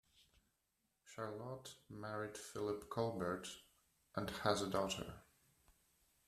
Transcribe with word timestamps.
Charlotte 1.05 1.75
married 1.87 2.35
Philip 2.35 2.89
Colbert 2.89 3.47
and 4.15 4.31
has 4.41 4.63
a 4.63 4.67
daughter. 4.67 5.13